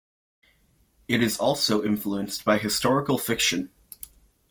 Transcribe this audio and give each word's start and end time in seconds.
It 1.07 1.21
is 1.21 1.37
also 1.37 1.83
influenced 1.83 2.43
by 2.43 2.57
historical 2.57 3.19
fiction. 3.19 3.69